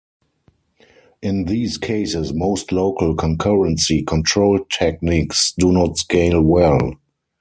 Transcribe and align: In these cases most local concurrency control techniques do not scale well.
In 1.21 1.45
these 1.45 1.77
cases 1.77 2.33
most 2.33 2.71
local 2.71 3.15
concurrency 3.15 4.03
control 4.07 4.65
techniques 4.71 5.53
do 5.59 5.71
not 5.71 5.99
scale 5.99 6.41
well. 6.41 6.95